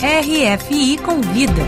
[0.00, 1.62] RFI Convida.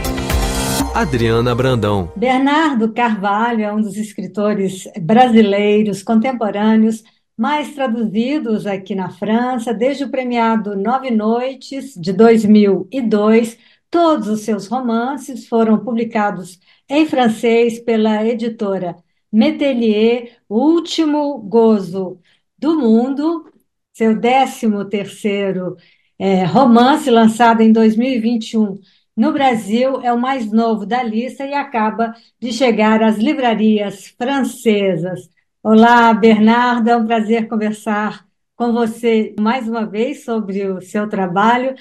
[0.95, 2.13] Adriana Brandão.
[2.15, 7.03] Bernardo Carvalho é um dos escritores brasileiros contemporâneos
[7.37, 13.59] mais traduzidos aqui na França, desde o premiado Nove Noites, de 2002.
[13.91, 18.95] Todos os seus romances foram publicados em francês pela editora
[19.33, 22.21] Metelier, O Último Gozo
[22.57, 23.51] do Mundo,
[23.93, 25.77] seu décimo terceiro
[26.21, 28.79] é, romance, lançado em 2021
[29.17, 35.31] no Brasil, é o mais novo da lista e acaba de chegar às livrarias francesas.
[35.63, 41.75] Olá, Bernardo, é um prazer conversar com você mais uma vez sobre o seu trabalho.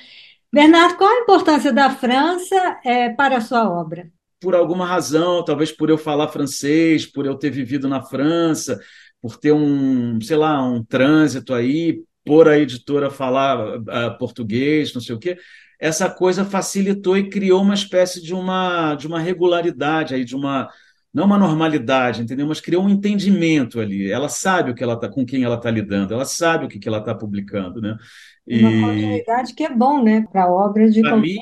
[0.54, 4.10] Bernardo, qual a importância da França é, para a sua obra?
[4.40, 8.80] Por alguma razão, talvez por eu falar francês, por eu ter vivido na França,
[9.22, 15.02] por ter um, sei lá, um trânsito aí, por a editora falar uh, português, não
[15.02, 15.36] sei o quê,
[15.80, 20.70] essa coisa facilitou e criou uma espécie de uma, de uma regularidade aí, de uma
[21.12, 22.46] não uma normalidade, entendeu?
[22.46, 24.12] Mas criou um entendimento ali.
[24.12, 26.78] Ela sabe o que ela tá, com quem ela está lidando, ela sabe o que,
[26.78, 27.98] que ela está publicando, né?
[28.46, 28.60] E...
[28.64, 30.28] Uma continuidade que é bom, né?
[30.32, 31.02] Para a obra de.
[31.02, 31.40] Para mim,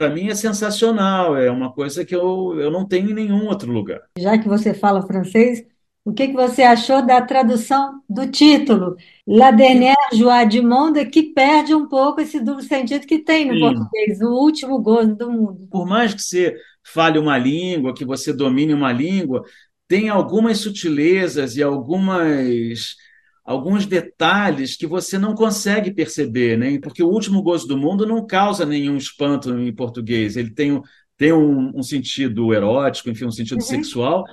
[0.00, 3.70] é, mim é sensacional, é uma coisa que eu, eu não tenho em nenhum outro
[3.70, 4.00] lugar.
[4.18, 5.64] Já que você fala francês,
[6.04, 8.96] o que, que você achou da tradução do título?
[9.26, 13.54] La dernière joie du monde, que perde um pouco esse duplo sentido que tem no
[13.54, 13.60] Sim.
[13.60, 15.66] português, o último gozo do mundo.
[15.70, 19.42] Por mais que você fale uma língua, que você domine uma língua,
[19.88, 22.96] tem algumas sutilezas e algumas
[23.44, 26.78] alguns detalhes que você não consegue perceber, né?
[26.80, 30.36] Porque o último gozo do mundo não causa nenhum espanto em português.
[30.36, 30.80] Ele tem,
[31.16, 33.66] tem um, um sentido erótico, enfim, um sentido uhum.
[33.66, 34.24] sexual,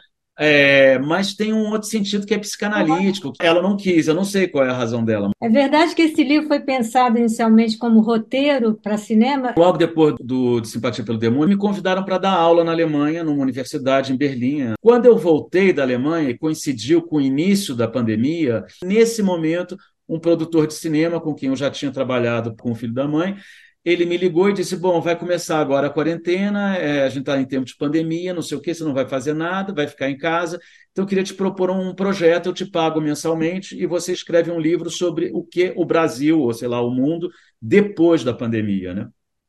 [0.44, 3.32] é, mas tem um outro sentido que é psicanalítico.
[3.40, 5.30] Ela não quis, eu não sei qual é a razão dela.
[5.40, 9.54] É verdade que esse livro foi pensado inicialmente como roteiro para cinema?
[9.56, 13.40] Logo depois do de Simpatia pelo Demônio, me convidaram para dar aula na Alemanha, numa
[13.40, 14.74] universidade em Berlim.
[14.82, 19.78] Quando eu voltei da Alemanha e coincidiu com o início da pandemia, nesse momento,
[20.10, 23.36] um produtor de cinema com quem eu já tinha trabalhado com o filho da mãe
[23.84, 27.40] ele me ligou e disse: Bom, vai começar agora a quarentena, é, a gente está
[27.40, 30.10] em tempo de pandemia, não sei o que, você não vai fazer nada, vai ficar
[30.10, 30.60] em casa.
[30.92, 34.60] Então, eu queria te propor um projeto, eu te pago mensalmente e você escreve um
[34.60, 37.30] livro sobre o que o Brasil, ou sei lá, o mundo,
[37.62, 39.08] depois da pandemia, né?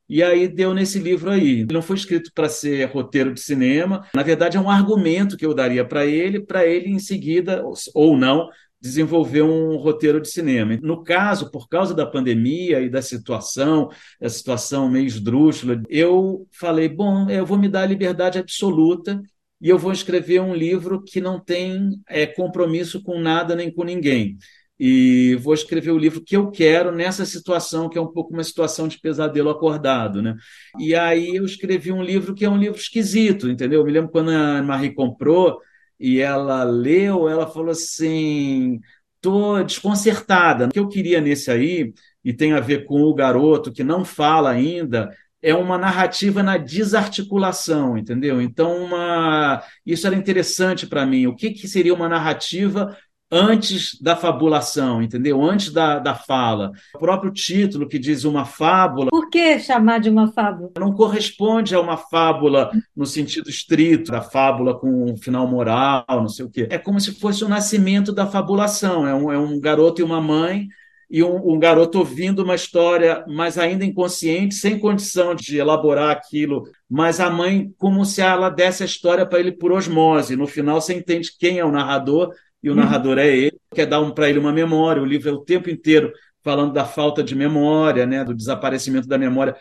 [0.09, 1.67] E aí deu nesse livro aí.
[1.71, 5.55] Não foi escrito para ser roteiro de cinema, na verdade é um argumento que eu
[5.55, 7.63] daria para ele, para ele em seguida,
[7.95, 8.49] ou não,
[8.83, 10.77] desenvolver um roteiro de cinema.
[10.83, 13.89] No caso, por causa da pandemia e da situação,
[14.21, 19.23] a situação meio esdrúxula, eu falei, bom, eu vou me dar a liberdade absoluta
[19.61, 23.85] e eu vou escrever um livro que não tem é, compromisso com nada nem com
[23.85, 24.37] ninguém.
[24.81, 28.43] E vou escrever o livro que eu quero nessa situação, que é um pouco uma
[28.43, 30.21] situação de pesadelo acordado.
[30.21, 30.35] Né?
[30.81, 33.79] E aí eu escrevi um livro que é um livro esquisito, entendeu?
[33.81, 35.61] Eu me lembro quando a Marie comprou,
[36.03, 38.81] e ela leu, ela falou assim:
[39.21, 40.67] tô desconcertada.
[40.67, 44.05] O que eu queria nesse aí, e tem a ver com o garoto que não
[44.05, 48.43] fala ainda, é uma narrativa na desarticulação, entendeu?
[48.43, 49.63] Então, uma...
[49.87, 51.27] isso era interessante para mim.
[51.29, 52.97] O que, que seria uma narrativa
[53.33, 55.43] antes da fabulação, entendeu?
[55.43, 56.71] Antes da, da fala.
[56.95, 59.09] O próprio título que diz uma fábula.
[59.11, 60.71] Por que chamar de uma fábula?
[60.79, 66.29] Não corresponde a uma fábula no sentido estrito, da fábula com um final moral, não
[66.29, 66.69] sei o quê.
[66.71, 69.09] É como se fosse o nascimento da fabulação.
[69.09, 70.69] É um, é um garoto e uma mãe
[71.11, 76.63] e um, um, garoto ouvindo uma história, mas ainda inconsciente, sem condição de elaborar aquilo,
[76.89, 80.37] mas a mãe como se ela desse a história para ele por osmose.
[80.37, 82.33] No final você entende quem é o narrador
[82.63, 85.03] e o narrador é ele, quer dar um, para ele uma memória.
[85.03, 86.13] O livro é o tempo inteiro
[86.43, 89.57] falando da falta de memória, né, do desaparecimento da memória,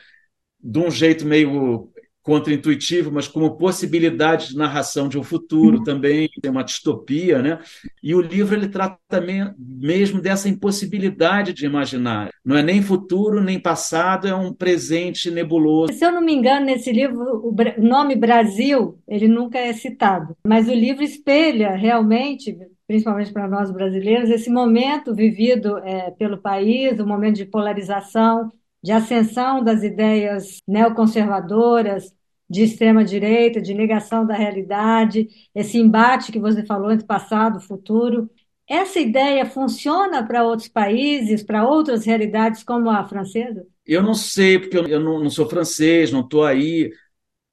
[0.60, 1.92] de um jeito meio
[2.22, 5.84] contra-intuitivo, mas como possibilidade de narração de um futuro uhum.
[5.84, 7.60] também, tem uma distopia, né?
[8.02, 12.30] E o livro ele trata também mesmo dessa impossibilidade de imaginar.
[12.46, 15.94] Não é nem futuro nem passado, é um presente nebuloso.
[15.94, 20.68] Se eu não me engano, nesse livro o nome Brasil ele nunca é citado, mas
[20.68, 22.56] o livro espelha realmente
[22.92, 28.52] principalmente para nós brasileiros, esse momento vivido é, pelo país, o um momento de polarização,
[28.84, 32.14] de ascensão das ideias neoconservadoras,
[32.50, 38.30] de extrema-direita, de negação da realidade, esse embate que você falou entre passado e futuro.
[38.68, 43.66] Essa ideia funciona para outros países, para outras realidades como a francesa?
[43.86, 46.92] Eu não sei, porque eu não, não sou francês, não estou aí,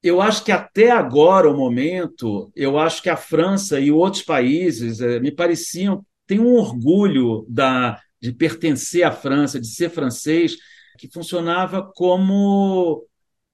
[0.02, 5.00] eu acho que até agora, o momento, eu acho que a França e outros países
[5.00, 10.56] é, me pareciam tem um orgulho da, de pertencer à França, de ser francês,
[10.98, 13.04] que funcionava como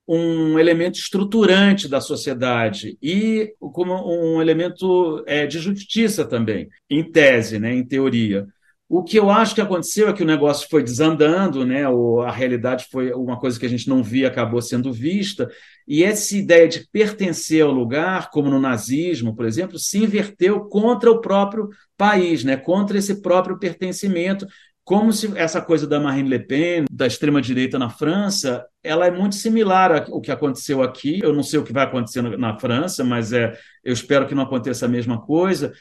[0.06, 7.58] um elemento estruturante da sociedade e como um elemento é, de justiça também, em tese,
[7.58, 8.46] né, em teoria.
[8.88, 11.88] O que eu acho que aconteceu é que o negócio foi desandando, né?
[11.88, 15.50] Ou a realidade foi uma coisa que a gente não via, acabou sendo vista,
[15.88, 21.10] e essa ideia de pertencer ao lugar, como no nazismo, por exemplo, se inverteu contra
[21.10, 22.56] o próprio país, né?
[22.56, 24.46] Contra esse próprio pertencimento,
[24.84, 29.34] como se essa coisa da Marine Le Pen, da extrema-direita na França, ela é muito
[29.34, 31.20] similar ao que aconteceu aqui.
[31.22, 34.42] Eu não sei o que vai acontecer na França, mas é, eu espero que não
[34.42, 35.72] aconteça a mesma coisa.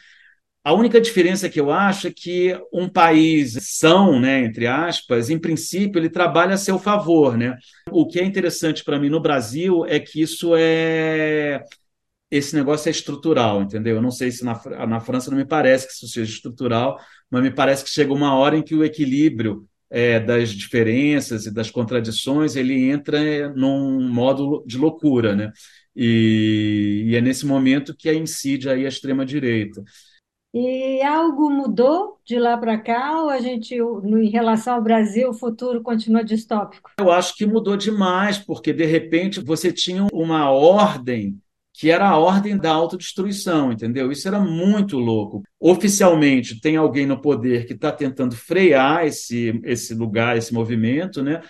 [0.64, 5.38] A única diferença que eu acho é que um país são, né, entre aspas, em
[5.38, 7.38] princípio, ele trabalha a seu favor.
[7.38, 7.58] Né?
[7.92, 11.64] O que é interessante para mim no Brasil é que isso é
[12.32, 13.98] esse negócio é estrutural, entendeu?
[13.98, 17.00] Eu não sei se na, na França não me parece que isso seja estrutural,
[17.30, 21.54] mas me parece que chega uma hora em que o equilíbrio é, das diferenças e
[21.54, 25.52] das contradições ele entra num modo de loucura, né?
[25.96, 29.84] E, e é nesse momento que incide aí a extrema direita.
[30.54, 35.34] E algo mudou de lá para cá ou a gente, em relação ao Brasil, o
[35.34, 36.92] futuro continua distópico?
[37.00, 41.40] Eu acho que mudou demais, porque de repente você tinha uma ordem
[41.74, 44.12] que era a ordem da autodestruição, entendeu?
[44.12, 45.42] Isso era muito louco.
[45.60, 51.42] Oficialmente, tem alguém no poder que está tentando frear esse, esse lugar, esse movimento, né?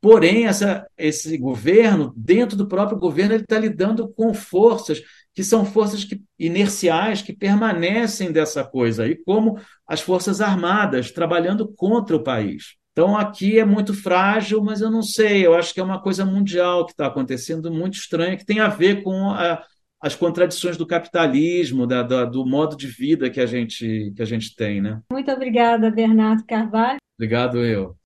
[0.00, 5.02] Porém, essa, esse governo, dentro do próprio governo, ele está lidando com forças
[5.34, 11.72] que são forças que, inerciais que permanecem dessa coisa aí, como as forças armadas trabalhando
[11.74, 12.74] contra o país.
[12.92, 16.24] Então, aqui é muito frágil, mas eu não sei, eu acho que é uma coisa
[16.24, 19.62] mundial que está acontecendo, muito estranha, que tem a ver com a,
[20.02, 24.26] as contradições do capitalismo, da, da, do modo de vida que a gente, que a
[24.26, 24.80] gente tem.
[24.80, 25.00] Né?
[25.12, 26.98] Muito obrigada, Bernardo Carvalho.
[27.16, 27.96] Obrigado, eu.